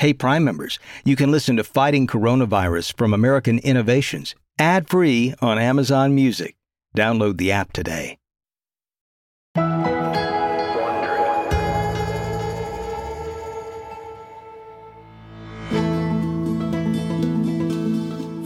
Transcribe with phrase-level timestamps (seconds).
[0.00, 5.58] Hey, Prime members, you can listen to Fighting Coronavirus from American Innovations ad free on
[5.58, 6.56] Amazon Music.
[6.96, 8.16] Download the app today.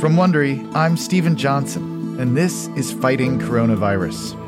[0.00, 4.43] From Wondery, I'm Steven Johnson, and this is Fighting Coronavirus.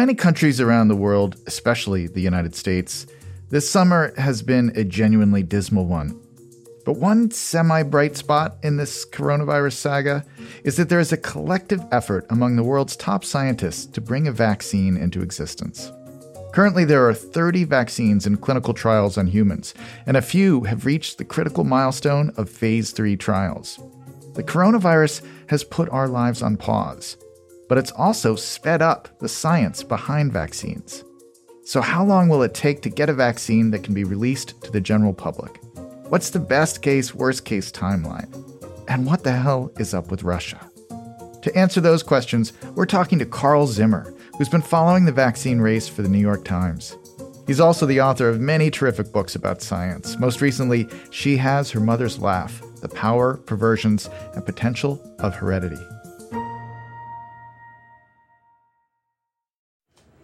[0.00, 3.06] Many countries around the world, especially the United States,
[3.50, 6.18] this summer has been a genuinely dismal one.
[6.86, 10.24] But one semi bright spot in this coronavirus saga
[10.64, 14.32] is that there is a collective effort among the world's top scientists to bring a
[14.32, 15.92] vaccine into existence.
[16.54, 19.74] Currently, there are 30 vaccines in clinical trials on humans,
[20.06, 23.78] and a few have reached the critical milestone of phase 3 trials.
[24.32, 27.18] The coronavirus has put our lives on pause,
[27.70, 31.04] but it's also sped up the science behind vaccines.
[31.64, 34.72] So, how long will it take to get a vaccine that can be released to
[34.72, 35.62] the general public?
[36.08, 38.28] What's the best case, worst case timeline?
[38.88, 40.58] And what the hell is up with Russia?
[41.42, 45.86] To answer those questions, we're talking to Carl Zimmer, who's been following the vaccine race
[45.86, 46.96] for the New York Times.
[47.46, 50.18] He's also the author of many terrific books about science.
[50.18, 55.78] Most recently, She Has Her Mother's Laugh The Power, Perversions, and Potential of Heredity.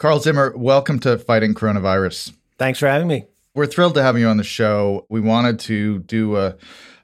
[0.00, 2.32] Carl Zimmer, welcome to Fighting Coronavirus.
[2.56, 3.26] Thanks for having me.
[3.54, 5.04] We're thrilled to have you on the show.
[5.10, 6.56] We wanted to do a,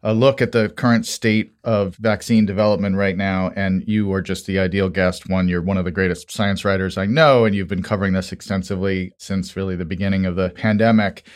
[0.03, 4.47] a look at the current state of vaccine development right now, and you are just
[4.47, 5.29] the ideal guest.
[5.29, 8.33] One, you're one of the greatest science writers I know, and you've been covering this
[8.33, 11.28] extensively since really the beginning of the pandemic.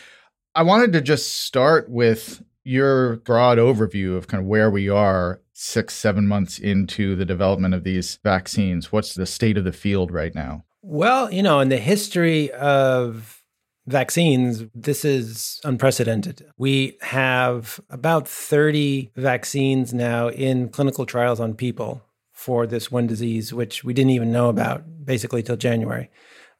[0.55, 5.43] I wanted to just start with your broad overview of kind of where we are
[5.53, 8.91] six, seven months into the development of these vaccines.
[8.91, 10.65] What's the state of the field right now?
[10.83, 13.43] Well, you know, in the history of
[13.87, 16.47] vaccines, this is unprecedented.
[16.57, 22.03] We have about 30 vaccines now in clinical trials on people
[22.33, 26.09] for this one disease, which we didn't even know about basically till January.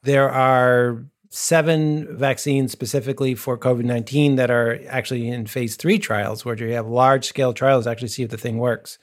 [0.03, 6.45] There are seven vaccines specifically for COVID 19 that are actually in phase three trials,
[6.45, 8.99] where you have large scale trials to actually see if the thing works.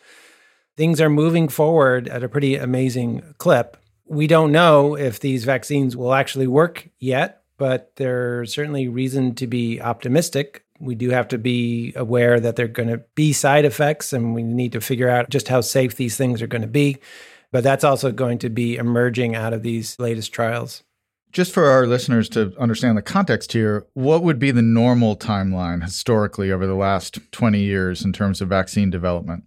[0.76, 3.77] Things are moving forward at a pretty amazing clip.
[4.08, 9.46] We don't know if these vaccines will actually work yet, but there's certainly reason to
[9.46, 10.64] be optimistic.
[10.80, 14.34] We do have to be aware that there are going to be side effects, and
[14.34, 16.98] we need to figure out just how safe these things are going to be.
[17.50, 20.82] But that's also going to be emerging out of these latest trials.
[21.30, 25.82] Just for our listeners to understand the context here, what would be the normal timeline
[25.82, 29.44] historically over the last 20 years in terms of vaccine development?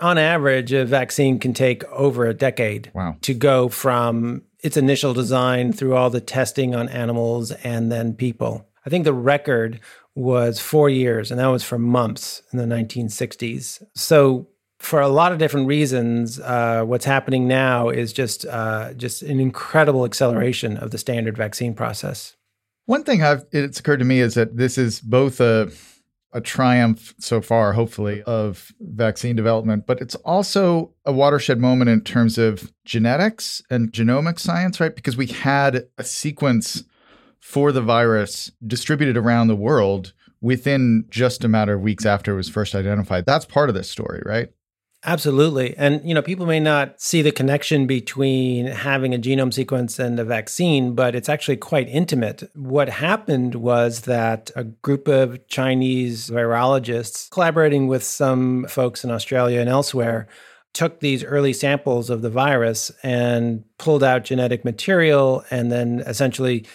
[0.00, 3.16] On average, a vaccine can take over a decade Wow.
[3.22, 8.66] to go from its initial design through all the testing on animals and then people.
[8.86, 9.80] I think the record
[10.14, 13.82] was four years, and that was for mumps in the 1960s.
[13.94, 14.48] So
[14.78, 19.40] for a lot of different reasons, uh, what's happening now is just uh, just an
[19.40, 22.36] incredible acceleration of the standard vaccine process.
[22.86, 25.70] One thing I've, it's occurred to me is that this is both a
[26.32, 32.02] a triumph so far, hopefully, of vaccine development, but it's also a watershed moment in
[32.02, 34.94] terms of genetics and genomic science, right?
[34.94, 36.84] Because we had a sequence
[37.40, 42.36] for the virus distributed around the world within just a matter of weeks after it
[42.36, 43.26] was first identified.
[43.26, 44.50] That's part of this story, right?
[45.08, 45.74] Absolutely.
[45.78, 50.20] And, you know, people may not see the connection between having a genome sequence and
[50.20, 52.42] a vaccine, but it's actually quite intimate.
[52.54, 59.60] What happened was that a group of Chinese virologists, collaborating with some folks in Australia
[59.60, 60.28] and elsewhere,
[60.74, 66.66] took these early samples of the virus and pulled out genetic material and then essentially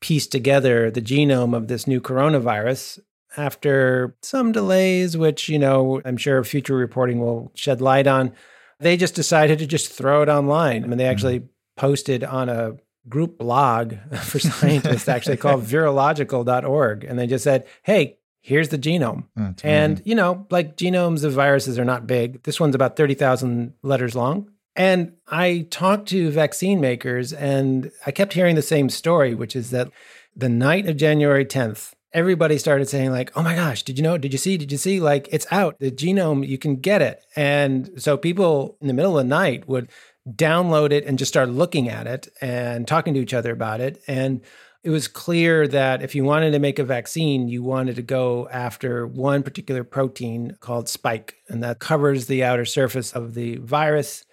[0.00, 3.00] pieced together the genome of this new coronavirus
[3.36, 8.32] after some delays, which, you know, I'm sure future reporting will shed light on,
[8.80, 10.84] they just decided to just throw it online.
[10.84, 11.10] I mean, they mm-hmm.
[11.10, 11.42] actually
[11.76, 12.76] posted on a
[13.08, 17.04] group blog for scientists actually called virological.org.
[17.04, 19.24] And they just said, hey, here's the genome.
[19.36, 22.42] That's and, you know, like genomes of viruses are not big.
[22.44, 24.50] This one's about 30,000 letters long.
[24.76, 29.70] And I talked to vaccine makers and I kept hearing the same story, which is
[29.70, 29.90] that
[30.36, 34.18] the night of January 10th, everybody started saying like oh my gosh did you know?
[34.18, 34.56] Did you see?
[34.56, 35.00] Did you see?
[35.00, 35.78] Like it's out.
[35.78, 37.24] The genome you can get it.
[37.36, 39.90] And so people in the middle of the night would
[40.28, 44.02] download it and just start looking at it and talking to each other about it.
[44.06, 44.42] And
[44.84, 48.48] it was clear that if you wanted to make a vaccine you wanted to go
[48.50, 54.24] after one particular protein called spike and that covers the outer surface of the virus.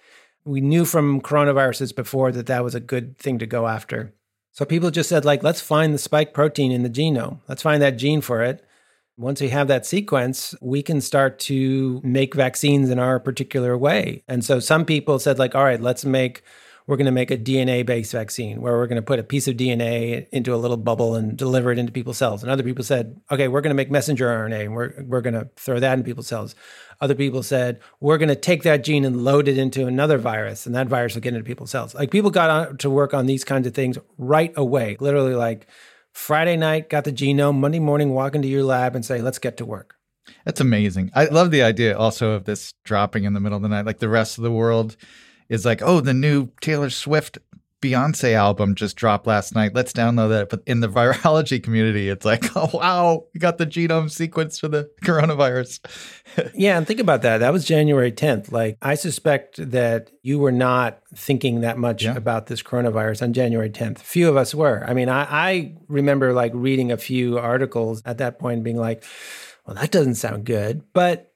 [0.44, 4.14] We knew from coronaviruses before that that was a good thing to go after
[4.56, 7.40] so people just said, like, let's find the spike protein in the genome.
[7.46, 8.64] Let's find that gene for it.
[9.18, 14.24] Once we have that sequence, we can start to make vaccines in our particular way.
[14.26, 16.42] And so some people said, like, all right, let's make
[16.86, 19.48] we're going to make a DNA based vaccine where we're going to put a piece
[19.48, 22.42] of DNA into a little bubble and deliver it into people's cells.
[22.42, 25.34] And other people said, okay, we're going to make messenger RNA and we're, we're going
[25.34, 26.54] to throw that in people's cells.
[27.00, 30.64] Other people said, we're going to take that gene and load it into another virus,
[30.64, 31.94] and that virus will get into people's cells.
[31.94, 35.66] Like people got to work on these kinds of things right away, literally like
[36.12, 39.58] Friday night, got the genome, Monday morning, walk into your lab and say, let's get
[39.58, 39.96] to work.
[40.46, 41.10] That's amazing.
[41.14, 43.84] I love the idea also of this dropping in the middle of the night.
[43.84, 44.96] Like the rest of the world
[45.48, 47.38] is like, oh, the new Taylor Swift
[47.82, 49.74] Beyonce album just dropped last night.
[49.74, 50.48] Let's download that.
[50.48, 54.68] But in the virology community, it's like, oh, wow, we got the genome sequence for
[54.68, 55.80] the coronavirus.
[56.54, 56.78] yeah.
[56.78, 57.38] And think about that.
[57.38, 58.50] That was January 10th.
[58.50, 62.16] Like, I suspect that you were not thinking that much yeah.
[62.16, 63.98] about this coronavirus on January 10th.
[63.98, 64.84] Few of us were.
[64.86, 69.04] I mean, I, I remember like reading a few articles at that point being like,
[69.66, 70.82] well, that doesn't sound good.
[70.92, 71.32] But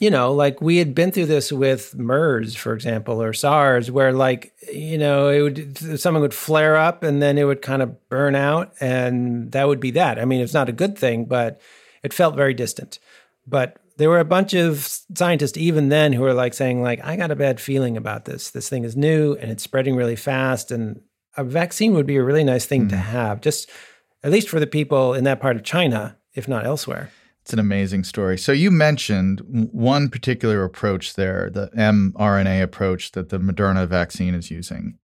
[0.00, 4.14] you know, like we had been through this with MERS, for example, or SARS, where
[4.14, 8.08] like, you know, it would something would flare up and then it would kind of
[8.08, 10.18] burn out, and that would be that.
[10.18, 11.60] I mean, it's not a good thing, but
[12.02, 12.98] it felt very distant.
[13.46, 17.16] But there were a bunch of scientists even then who were like saying, like, I
[17.16, 18.50] got a bad feeling about this.
[18.50, 21.02] This thing is new and it's spreading really fast, and
[21.36, 22.88] a vaccine would be a really nice thing mm.
[22.88, 23.02] to hmm.
[23.02, 23.68] have, just
[24.24, 27.10] at least for the people in that part of China, if not elsewhere.
[27.50, 28.38] It's an amazing story.
[28.38, 29.40] So you mentioned
[29.72, 34.96] one particular approach there, the mRNA approach that the Moderna vaccine is using.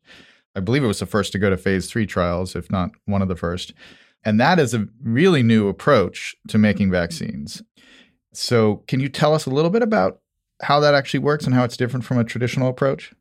[0.54, 3.20] I believe it was the first to go to phase three trials, if not one
[3.20, 3.74] of the first.
[4.24, 7.64] And that is a really new approach to making vaccines.
[8.32, 10.20] So, can you tell us a little bit about
[10.62, 13.12] how that actually works and how it's different from a traditional approach?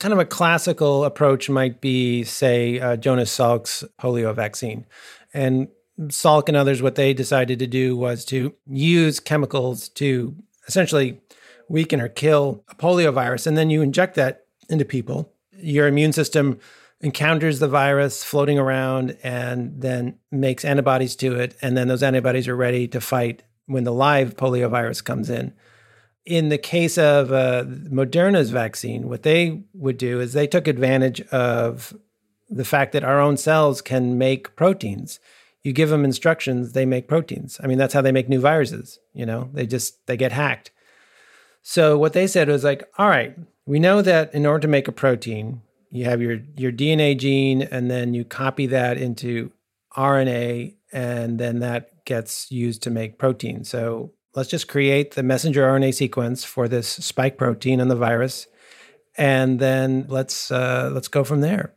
[0.00, 4.84] Kind of a classical approach might be, say, uh, Jonas Salk's polio vaccine.
[5.32, 5.68] And
[6.06, 10.36] Salk and others, what they decided to do was to use chemicals to
[10.66, 11.20] essentially
[11.68, 13.46] weaken or kill a polio virus.
[13.46, 15.32] And then you inject that into people.
[15.52, 16.60] Your immune system
[17.00, 21.56] encounters the virus floating around and then makes antibodies to it.
[21.62, 25.52] And then those antibodies are ready to fight when the live polio virus comes in.
[26.24, 31.20] In the case of uh, Moderna's vaccine, what they would do is they took advantage
[31.28, 31.96] of
[32.50, 35.20] the fact that our own cells can make proteins
[35.62, 37.60] you give them instructions, they make proteins.
[37.62, 38.98] I mean, that's how they make new viruses.
[39.12, 40.70] You know, they just they get hacked.
[41.62, 43.36] So what they said was like, all right,
[43.66, 47.62] we know that in order to make a protein, you have your your DNA gene,
[47.62, 49.52] and then you copy that into
[49.96, 53.64] RNA, and then that gets used to make protein.
[53.64, 58.46] So let's just create the messenger RNA sequence for this spike protein on the virus,
[59.16, 61.74] and then let's uh, let's go from there.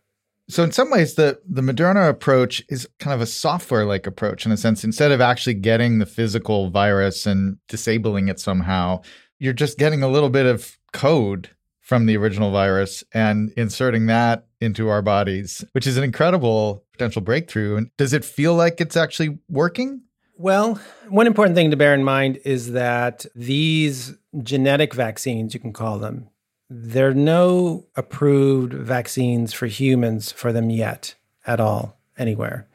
[0.51, 4.45] So in some ways, the the Moderna approach is kind of a software like approach
[4.45, 4.83] in a sense.
[4.83, 9.01] Instead of actually getting the physical virus and disabling it somehow,
[9.39, 14.45] you're just getting a little bit of code from the original virus and inserting that
[14.59, 17.77] into our bodies, which is an incredible potential breakthrough.
[17.77, 20.01] And does it feel like it's actually working?
[20.37, 25.71] Well, one important thing to bear in mind is that these genetic vaccines, you can
[25.71, 26.29] call them,
[26.73, 32.65] there are no approved vaccines for humans for them yet at all, anywhere.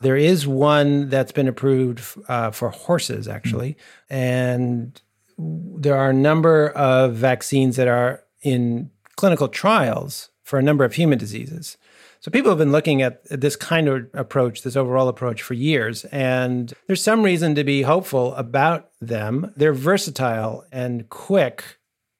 [0.00, 3.76] There is one that's been approved uh, for horses, actually.
[4.10, 4.14] Mm-hmm.
[4.14, 5.02] And
[5.38, 10.94] there are a number of vaccines that are in clinical trials for a number of
[10.94, 11.76] human diseases.
[12.18, 16.04] So people have been looking at this kind of approach, this overall approach for years,
[16.06, 19.52] and there's some reason to be hopeful about them.
[19.56, 21.62] They're versatile and quick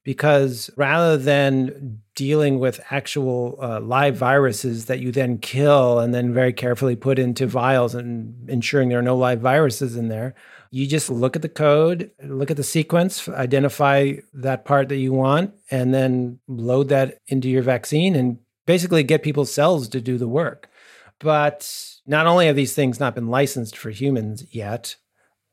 [0.07, 6.33] because rather than dealing with actual uh, live viruses that you then kill and then
[6.33, 10.33] very carefully put into vials and ensuring there are no live viruses in there,
[10.71, 15.13] you just look at the code, look at the sequence, identify that part that you
[15.13, 20.19] want, and then load that into your vaccine and basically get people's cells to do
[20.19, 20.71] the work.
[21.19, 21.69] But
[22.07, 24.95] not only have these things not been licensed for humans yet,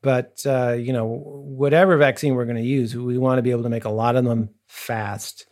[0.04, 3.62] but uh, you know, whatever vaccine we're going to use, we want to be able
[3.64, 5.46] to make a lot of them fast.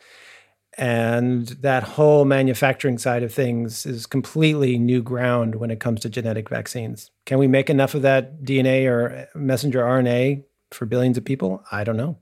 [0.78, 6.10] And that whole manufacturing side of things is completely new ground when it comes to
[6.10, 7.10] genetic vaccines.
[7.26, 11.64] Can we make enough of that DNA or messenger RNA for billions of people?
[11.72, 12.18] I don't know.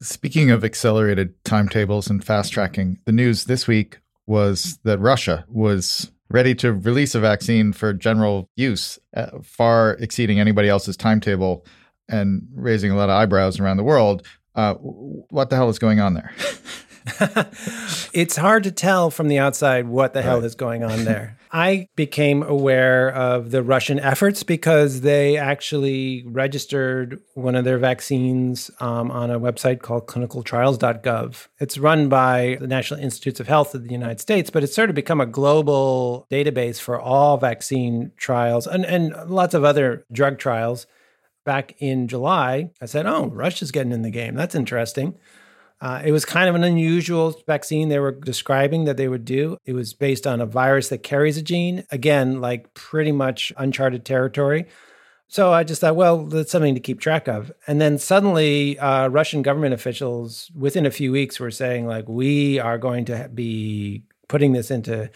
[0.00, 6.10] Speaking of accelerated timetables and fast tracking, the news this week was that Russia was
[6.30, 11.64] ready to release a vaccine for general use, uh, far exceeding anybody else's timetable
[12.08, 14.26] and raising a lot of eyebrows around the world.
[14.54, 16.32] Uh, what the hell is going on there?
[18.12, 21.36] it's hard to tell from the outside what the hell is going on there.
[21.50, 28.70] I became aware of the Russian efforts because they actually registered one of their vaccines
[28.80, 31.46] um, on a website called clinicaltrials.gov.
[31.58, 34.90] It's run by the National Institutes of Health of the United States, but it's sort
[34.90, 40.38] of become a global database for all vaccine trials and, and lots of other drug
[40.38, 40.86] trials.
[41.44, 44.34] Back in July, I said, Oh, Russia's getting in the game.
[44.34, 45.14] That's interesting.
[45.80, 49.56] Uh, it was kind of an unusual vaccine they were describing that they would do.
[49.64, 51.84] It was based on a virus that carries a gene.
[51.90, 54.66] Again, like pretty much uncharted territory.
[55.28, 57.52] So I just thought, well, that's something to keep track of.
[57.66, 62.58] And then suddenly, uh, Russian government officials, within a few weeks, were saying, like, we
[62.58, 65.10] are going to be putting this into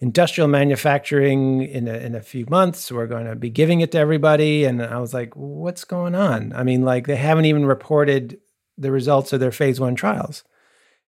[0.00, 2.90] industrial manufacturing in a, in a few months.
[2.90, 4.64] We're going to be giving it to everybody.
[4.64, 6.54] And I was like, what's going on?
[6.54, 8.38] I mean, like, they haven't even reported
[8.80, 10.42] the results of their phase one trials.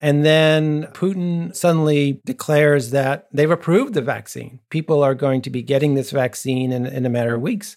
[0.01, 4.61] And then Putin suddenly declares that they've approved the vaccine.
[4.69, 7.77] People are going to be getting this vaccine in, in a matter of weeks.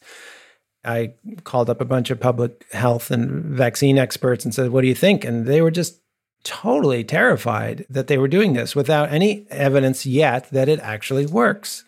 [0.83, 1.13] I
[1.43, 4.95] called up a bunch of public health and vaccine experts and said, What do you
[4.95, 5.23] think?
[5.23, 6.01] And they were just
[6.43, 11.83] totally terrified that they were doing this without any evidence yet that it actually works.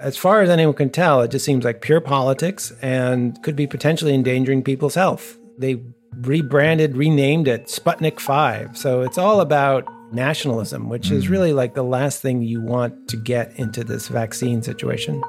[0.00, 3.66] As far as anyone can tell, it just seems like pure politics and could be
[3.66, 5.38] potentially endangering people's health.
[5.58, 5.82] They
[6.20, 8.76] rebranded, renamed it Sputnik 5.
[8.76, 11.32] So it's all about nationalism, which is hmm.
[11.32, 15.22] really like the last thing you want to get into this vaccine situation.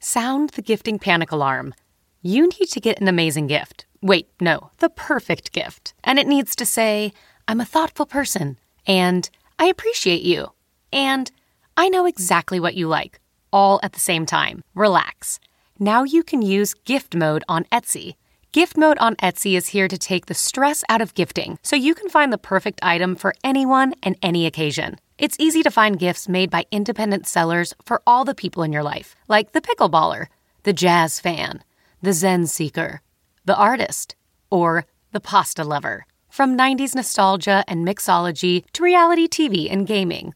[0.00, 1.74] Sound the gifting panic alarm.
[2.22, 3.86] You need to get an amazing gift.
[4.00, 5.94] Wait, no, the perfect gift.
[6.04, 7.12] And it needs to say,
[7.48, 10.52] I'm a thoughtful person, and I appreciate you,
[10.92, 11.30] and
[11.76, 13.20] I know exactly what you like
[13.54, 14.62] all at the same time.
[14.74, 15.40] Relax.
[15.78, 18.16] Now you can use gift mode on Etsy.
[18.52, 21.94] Gift mode on Etsy is here to take the stress out of gifting so you
[21.94, 24.96] can find the perfect item for anyone and any occasion.
[25.18, 28.82] It's easy to find gifts made by independent sellers for all the people in your
[28.82, 30.26] life, like the pickleballer,
[30.64, 31.62] the jazz fan,
[32.02, 33.00] the zen seeker,
[33.44, 34.16] the artist,
[34.50, 36.06] or the pasta lover.
[36.28, 40.34] From 90s nostalgia and mixology to reality TV and gaming,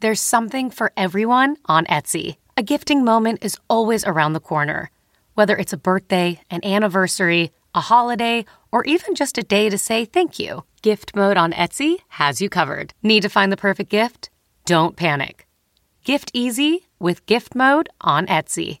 [0.00, 2.36] there's something for everyone on Etsy.
[2.60, 4.90] A gifting moment is always around the corner.
[5.32, 10.04] Whether it's a birthday, an anniversary, a holiday, or even just a day to say
[10.04, 12.92] thank you, Gift Mode on Etsy has you covered.
[13.02, 14.28] Need to find the perfect gift?
[14.66, 15.48] Don't panic.
[16.04, 18.80] Gift easy with Gift Mode on Etsy.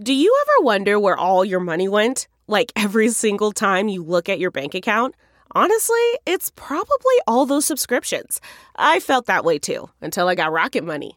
[0.00, 2.28] Do you ever wonder where all your money went?
[2.46, 5.16] Like every single time you look at your bank account?
[5.56, 8.40] Honestly, it's probably all those subscriptions.
[8.76, 11.16] I felt that way too until I got Rocket Money.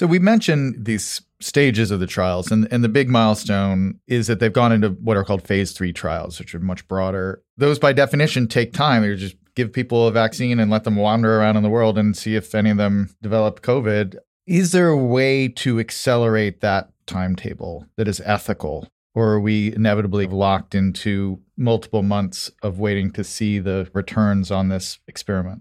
[0.00, 4.40] So we mentioned these stages of the trials, and, and the big milestone is that
[4.40, 7.42] they've gone into what are called phase three trials, which are much broader.
[7.58, 9.04] Those, by definition, take time.
[9.04, 12.16] You just give people a vaccine and let them wander around in the world and
[12.16, 14.16] see if any of them develop COVID.
[14.46, 18.88] Is there a way to accelerate that timetable that is ethical?
[19.14, 24.70] Or are we inevitably locked into multiple months of waiting to see the returns on
[24.70, 25.60] this experiment?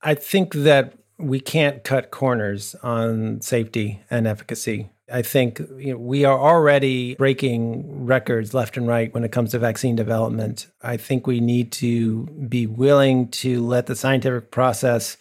[0.00, 4.90] I think that we can't cut corners on safety and efficacy.
[5.12, 9.50] I think you know, we are already breaking records left and right when it comes
[9.50, 10.66] to vaccine development.
[10.82, 15.16] I think we need to be willing to let the scientific process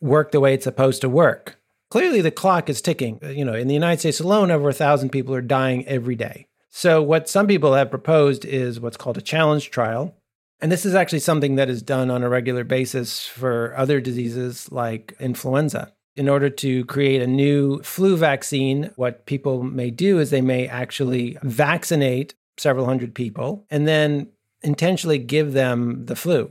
[0.00, 1.58] work the way it's supposed to work.
[1.90, 3.18] Clearly, the clock is ticking.
[3.22, 6.16] Uh, you know, in the United States alone, over a thousand people are dying every
[6.16, 6.46] day.
[6.68, 10.14] So, what some people have proposed is what's called a challenge trial,
[10.60, 14.70] and this is actually something that is done on a regular basis for other diseases
[14.72, 15.92] like influenza.
[16.16, 20.66] In order to create a new flu vaccine, what people may do is they may
[20.66, 24.28] actually vaccinate several hundred people and then
[24.62, 26.50] intentionally give them the flu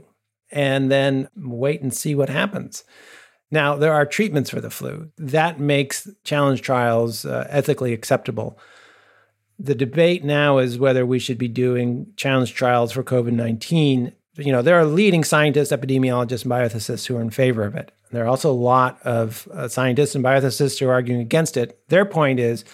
[0.51, 2.83] and then wait and see what happens.
[3.49, 5.11] Now, there are treatments for the flu.
[5.17, 8.59] That makes challenge trials uh, ethically acceptable
[9.57, 14.11] the debate now is whether we should be doing challenge trials for COVID 19.
[14.37, 17.91] You know, there are leading scientists, epidemiologists, and bioethicists who are in favor of it.
[18.11, 21.79] There are also a lot of uh, scientists and bioethicists who are arguing against it.
[21.87, 22.65] Their point is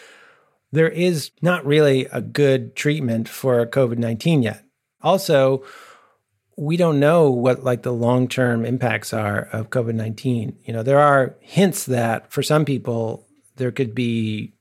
[0.71, 4.63] there is not really a good treatment for COVID 19 yet.
[5.03, 5.63] Also,
[6.57, 10.55] we don't know what like the long-term impacts are of COVID-19.
[10.65, 14.53] You know, there are hints that for some people there could be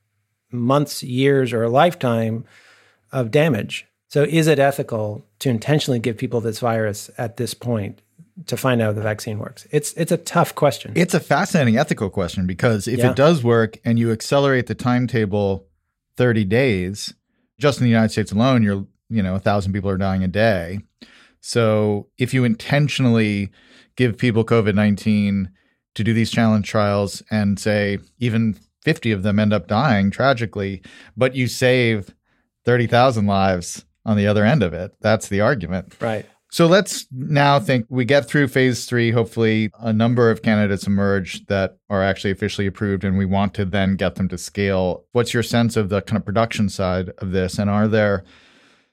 [0.53, 2.45] months, years, or a lifetime
[3.13, 3.87] of damage.
[4.09, 8.03] So, is it ethical to intentionally give people this virus at this point
[8.47, 9.67] to find out if the vaccine works?
[9.71, 10.93] It's it's a tough question.
[10.97, 13.11] It's a fascinating ethical question because if yeah.
[13.11, 15.67] it does work and you accelerate the timetable
[16.17, 17.15] 30 days,
[17.59, 20.29] just in the United States alone, you're you know a thousand people are dying a
[20.29, 20.81] day.
[21.41, 23.51] So, if you intentionally
[23.97, 25.51] give people COVID 19
[25.95, 30.83] to do these challenge trials and say even 50 of them end up dying tragically,
[31.17, 32.15] but you save
[32.65, 34.93] 30,000 lives on the other end of it.
[35.01, 35.97] That's the argument.
[36.01, 36.27] Right.
[36.53, 39.13] So let's now think we get through phase three.
[39.13, 43.65] Hopefully, a number of candidates emerge that are actually officially approved, and we want to
[43.65, 45.05] then get them to scale.
[45.13, 47.57] What's your sense of the kind of production side of this?
[47.57, 48.25] And are there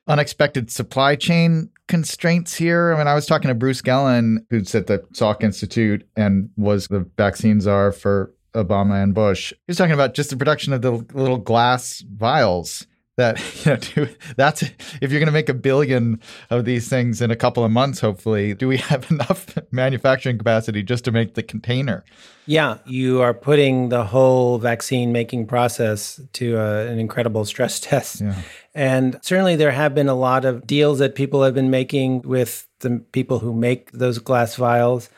[0.07, 2.93] unexpected supply chain constraints here?
[2.93, 6.87] I mean, I was talking to Bruce Gellin, who's at the Salk Institute and was
[6.87, 9.51] the vaccine czar for Obama and Bush.
[9.51, 12.85] He was talking about just the production of the little glass vials
[13.17, 14.63] that you know do, that's
[15.01, 17.99] if you're going to make a billion of these things in a couple of months
[17.99, 22.05] hopefully do we have enough manufacturing capacity just to make the container
[22.45, 28.21] yeah you are putting the whole vaccine making process to a, an incredible stress test
[28.21, 28.35] yeah.
[28.73, 32.67] and certainly there have been a lot of deals that people have been making with
[32.79, 35.09] the people who make those glass vials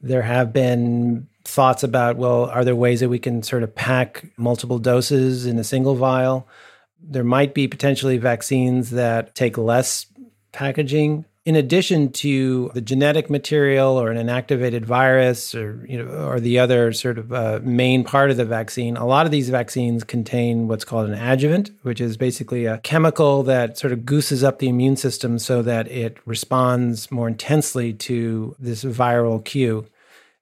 [0.00, 4.26] there have been thoughts about well, are there ways that we can sort of pack
[4.36, 6.46] multiple doses in a single vial?
[7.00, 10.06] There might be potentially vaccines that take less
[10.52, 11.24] packaging.
[11.44, 16.58] In addition to the genetic material or an inactivated virus or you know or the
[16.58, 20.66] other sort of uh, main part of the vaccine, a lot of these vaccines contain
[20.66, 24.68] what's called an adjuvant, which is basically a chemical that sort of gooses up the
[24.68, 29.86] immune system so that it responds more intensely to this viral cue.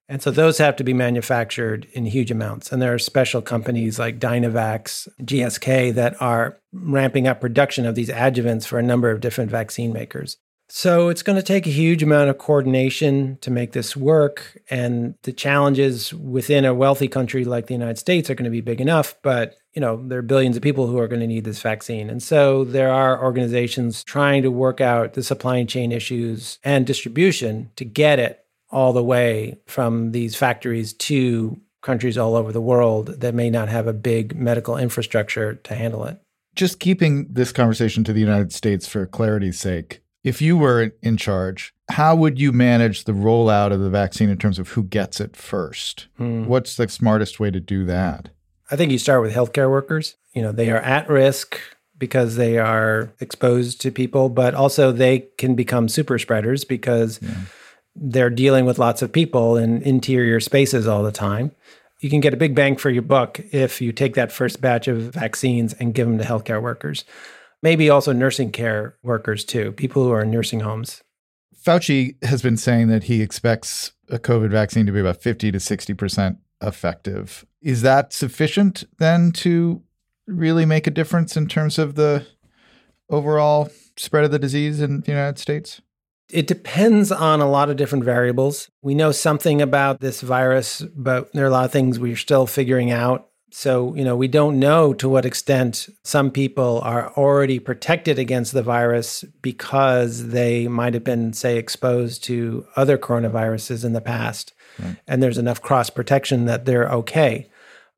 [0.08, 2.70] And so those have to be manufactured in huge amounts.
[2.70, 8.10] And there are special companies like Dynavax, GSK that are ramping up production of these
[8.10, 10.36] adjuvants for a number of different vaccine makers.
[10.68, 14.58] So it's going to take a huge amount of coordination to make this work.
[14.70, 18.62] And the challenges within a wealthy country like the United States are going to be
[18.62, 19.14] big enough.
[19.22, 22.08] But, you know, there are billions of people who are going to need this vaccine.
[22.08, 27.70] And so there are organizations trying to work out the supply chain issues and distribution
[27.76, 28.43] to get it
[28.74, 33.68] all the way from these factories to countries all over the world that may not
[33.68, 36.20] have a big medical infrastructure to handle it.
[36.56, 41.16] Just keeping this conversation to the United States for clarity's sake, If you were in
[41.18, 45.20] charge, how would you manage the rollout of the vaccine in terms of who gets
[45.20, 46.08] it first?
[46.16, 46.46] Hmm.
[46.46, 48.30] What's the smartest way to do that?
[48.70, 50.16] I think you start with healthcare workers.
[50.32, 51.60] You know, they are at risk
[51.98, 57.20] because they are exposed to people, but also they can become super spreaders because
[57.96, 61.52] they're dealing with lots of people in interior spaces all the time.
[62.00, 64.88] You can get a big bang for your buck if you take that first batch
[64.88, 67.04] of vaccines and give them to healthcare workers.
[67.62, 71.02] Maybe also nursing care workers too, people who are in nursing homes.
[71.64, 75.59] Fauci has been saying that he expects a COVID vaccine to be about 50 to
[75.59, 77.46] 60% effective.
[77.62, 79.83] Is that sufficient then to
[80.26, 82.26] really make a difference in terms of the
[83.09, 85.80] overall spread of the disease in the United States?
[86.34, 88.68] It depends on a lot of different variables.
[88.82, 92.48] We know something about this virus, but there are a lot of things we're still
[92.48, 93.28] figuring out.
[93.52, 98.52] So, you know, we don't know to what extent some people are already protected against
[98.52, 104.52] the virus because they might have been, say, exposed to other coronaviruses in the past.
[105.06, 107.48] And there's enough cross protection that they're okay.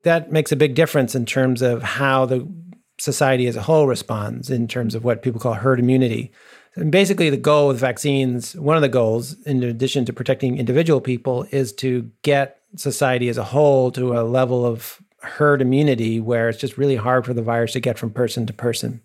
[0.03, 2.47] That makes a big difference in terms of how the
[2.99, 6.31] society as a whole responds, in terms of what people call herd immunity.
[6.77, 11.01] And basically, the goal with vaccines, one of the goals, in addition to protecting individual
[11.01, 16.47] people, is to get society as a whole to a level of herd immunity where
[16.49, 19.01] it's just really hard for the virus to get from person to person.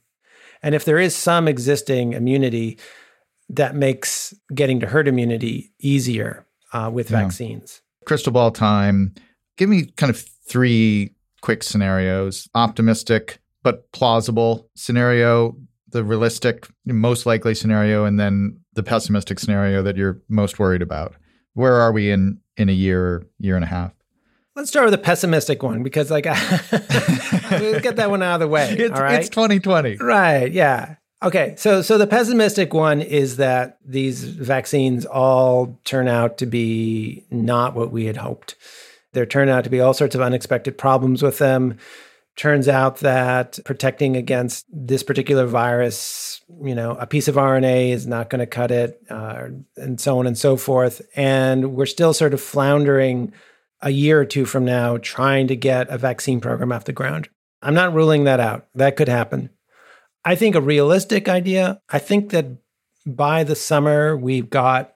[0.63, 2.79] And if there is some existing immunity,
[3.49, 7.23] that makes getting to herd immunity easier uh, with Yeah.
[7.23, 7.81] vaccines.
[8.05, 9.15] Crystal ball time.
[9.57, 15.57] Give me kind of three quick scenarios optimistic but plausible scenario,
[15.93, 21.15] the realistic, most likely scenario, and then the pessimistic scenario that you're most worried about.
[21.55, 23.93] Where are we in, in a year, year and a half?
[24.55, 26.27] Let's start with the pessimistic one because, like,
[26.73, 28.71] let's get that one out of the way.
[28.71, 29.21] It's, all right.
[29.21, 29.97] it's 2020.
[29.97, 30.53] Right.
[30.53, 30.97] Yeah.
[31.23, 31.55] Okay.
[31.57, 37.75] So so the pessimistic one is that these vaccines all turn out to be not
[37.75, 38.57] what we had hoped.
[39.13, 41.79] There turn out to be all sorts of unexpected problems with them.
[42.37, 48.07] Turns out that protecting against this particular virus, you know, a piece of RNA is
[48.07, 51.03] not going to cut it, uh, and so on and so forth.
[51.15, 53.33] And we're still sort of floundering
[53.83, 57.29] a year or two from now trying to get a vaccine program off the ground.
[57.61, 58.67] I'm not ruling that out.
[58.75, 59.51] That could happen.
[60.25, 62.47] I think a realistic idea, I think that
[63.05, 64.95] by the summer, we've got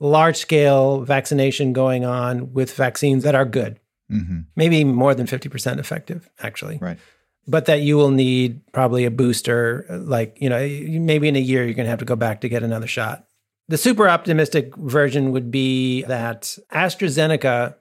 [0.00, 5.78] large scale vaccination going on with vaccines that are good, hmm maybe more than 50%
[5.78, 6.78] effective, actually.
[6.80, 6.98] Right.
[7.46, 11.64] But that you will need probably a booster, like, you know, maybe in a year,
[11.64, 13.26] you're going to have to go back to get another shot.
[13.68, 17.74] The super optimistic version would be that AstraZeneca,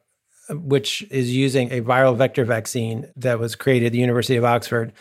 [0.49, 4.93] which is using a viral vector vaccine that was created at the University of Oxford,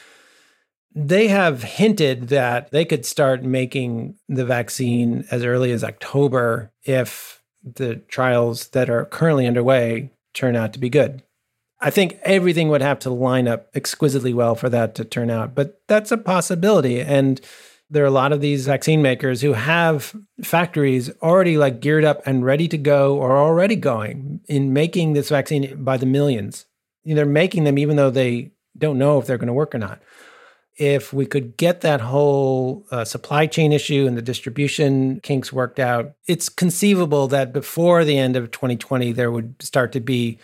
[0.95, 7.43] they have hinted that they could start making the vaccine as early as October if
[7.65, 11.23] the trials that are currently underway turn out to be good.
[11.81, 15.55] I think everything would have to line up exquisitely well for that to turn out,
[15.55, 17.01] but that's a possibility.
[17.01, 17.41] And
[17.91, 22.23] there are a lot of these vaccine makers who have factories already like geared up
[22.25, 26.67] and ready to go or already going in making this vaccine by the millions.
[27.05, 30.01] They're making them even though they don't know if they're going to work or not
[30.77, 35.79] if we could get that whole uh, supply chain issue and the distribution kinks worked
[35.79, 40.39] out, it's conceivable that before the end of 2020, there would start to be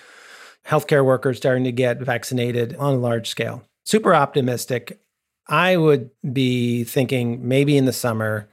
[0.66, 3.62] healthcare workers starting to get vaccinated on a large scale.
[3.84, 5.00] Super optimistic.
[5.48, 8.48] I would be thinking maybe in the summer,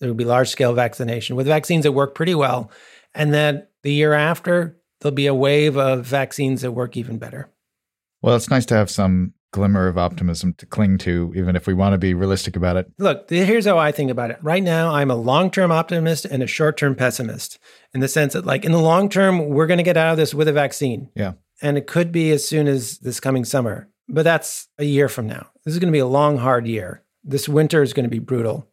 [0.00, 2.70] there would be large scale vaccination with vaccines that work pretty well.
[3.14, 7.48] And then the year after, there'll be a wave of vaccines that work even better.
[8.22, 11.74] Well, it's nice to have some glimmer of optimism to cling to, even if we
[11.74, 12.90] want to be realistic about it.
[12.98, 14.38] Look, here's how I think about it.
[14.42, 17.58] Right now, I'm a long term optimist and a short term pessimist
[17.94, 20.16] in the sense that, like, in the long term, we're going to get out of
[20.16, 21.10] this with a vaccine.
[21.14, 21.34] Yeah.
[21.60, 25.28] And it could be as soon as this coming summer, but that's a year from
[25.28, 25.48] now.
[25.64, 27.02] This is going to be a long, hard year.
[27.22, 28.68] This winter is going to be brutal.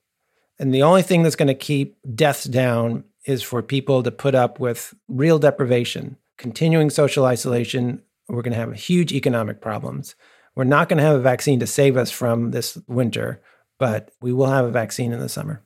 [0.57, 4.33] And the only thing that's going to keep deaths down is for people to put
[4.33, 8.01] up with real deprivation, continuing social isolation.
[8.27, 10.15] We're going to have huge economic problems.
[10.55, 13.41] We're not going to have a vaccine to save us from this winter,
[13.77, 15.63] but we will have a vaccine in the summer.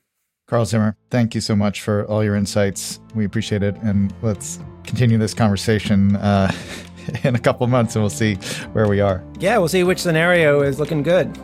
[0.48, 3.00] Carl Zimmer, thank you so much for all your insights.
[3.16, 3.76] We appreciate it.
[3.78, 6.52] And let's continue this conversation uh,
[7.24, 8.36] in a couple months and we'll see
[8.74, 9.24] where we are.
[9.40, 11.36] Yeah, we'll see which scenario is looking good.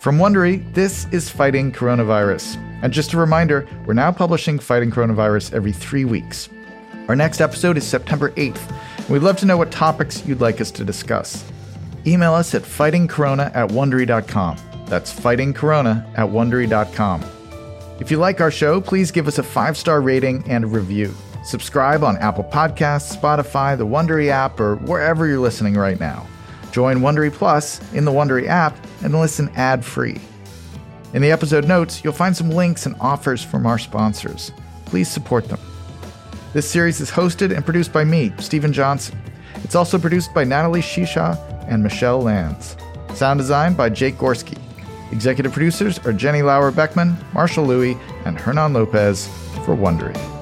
[0.00, 2.69] From Wondery, this is Fighting Coronavirus.
[2.82, 6.48] And just a reminder, we're now publishing Fighting Coronavirus every three weeks.
[7.08, 9.08] Our next episode is September 8th.
[9.08, 11.44] We'd love to know what topics you'd like us to discuss.
[12.06, 14.56] Email us at fightingcorona at wondery.com.
[14.86, 17.24] That's fightingcorona at wondery.com.
[18.00, 21.14] If you like our show, please give us a five star rating and a review.
[21.44, 26.26] Subscribe on Apple Podcasts, Spotify, the Wondery app, or wherever you're listening right now.
[26.72, 30.20] Join Wondery Plus in the Wondery app and listen ad free.
[31.12, 34.52] In the episode notes, you'll find some links and offers from our sponsors.
[34.84, 35.58] Please support them.
[36.52, 39.20] This series is hosted and produced by me, Steven Johnson.
[39.64, 41.36] It's also produced by Natalie Shisha
[41.68, 42.76] and Michelle Lands.
[43.14, 44.56] Sound design by Jake Gorski.
[45.10, 49.26] Executive producers are Jenny Lauer Beckman, Marshall Louis, and Hernan Lopez
[49.64, 50.39] for Wondery.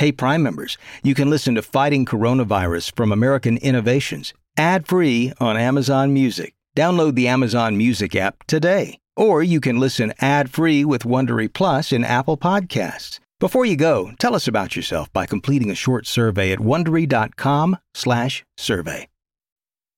[0.00, 5.58] Hey, Prime members, you can listen to Fighting Coronavirus from American Innovations ad free on
[5.58, 6.54] Amazon Music.
[6.74, 8.98] Download the Amazon Music app today.
[9.14, 13.18] Or you can listen ad free with Wondery Plus in Apple Podcasts.
[13.40, 19.09] Before you go, tell us about yourself by completing a short survey at wondery.com/survey.